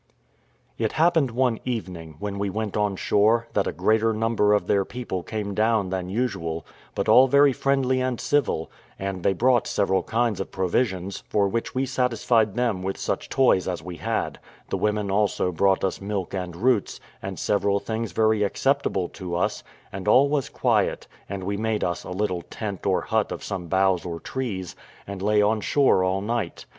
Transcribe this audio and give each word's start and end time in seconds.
It 0.79 0.93
happened 0.93 1.29
one 1.29 1.59
evening, 1.63 2.15
when 2.17 2.39
we 2.39 2.49
went 2.49 2.75
on 2.75 2.95
shore, 2.95 3.47
that 3.53 3.67
a 3.67 3.71
greater 3.71 4.13
number 4.13 4.51
of 4.53 4.65
their 4.65 4.83
people 4.83 5.21
came 5.21 5.53
down 5.53 5.91
than 5.91 6.09
usual, 6.09 6.65
but 6.95 7.07
all 7.07 7.27
very 7.27 7.53
friendly 7.53 8.01
and 8.01 8.19
civil; 8.19 8.71
and 8.97 9.21
they 9.21 9.33
brought 9.33 9.67
several 9.67 10.01
kinds 10.01 10.39
of 10.39 10.49
provisions, 10.51 11.21
for 11.29 11.47
which 11.47 11.75
we 11.75 11.85
satisfied 11.85 12.55
them 12.55 12.81
with 12.81 12.97
such 12.97 13.29
toys 13.29 13.67
as 13.67 13.83
we 13.83 13.97
had; 13.97 14.39
the 14.69 14.77
women 14.77 15.11
also 15.11 15.51
brought 15.51 15.83
us 15.83 16.01
milk 16.01 16.33
and 16.33 16.55
roots, 16.55 16.99
and 17.21 17.37
several 17.37 17.79
things 17.79 18.11
very 18.11 18.41
acceptable 18.41 19.07
to 19.09 19.35
us, 19.35 19.63
and 19.91 20.07
all 20.07 20.27
was 20.29 20.49
quiet; 20.49 21.05
and 21.29 21.43
we 21.43 21.57
made 21.57 21.83
us 21.83 22.03
a 22.03 22.09
little 22.09 22.41
tent 22.41 22.87
or 22.87 23.01
hut 23.01 23.31
of 23.31 23.43
some 23.43 23.67
boughs 23.67 24.03
or 24.03 24.19
trees, 24.19 24.75
and 25.05 25.21
lay 25.21 25.43
on 25.43 25.61
shore 25.61 26.03
all 26.03 26.21
night. 26.21 26.65